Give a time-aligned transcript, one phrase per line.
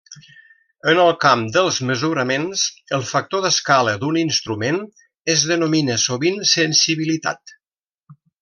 [0.91, 2.63] En el camp dels mesuraments,
[2.99, 4.81] el factor d'escala d'un instrument
[5.37, 7.59] es denomina sovint sensibilitat.